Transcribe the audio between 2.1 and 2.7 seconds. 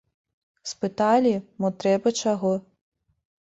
чаго?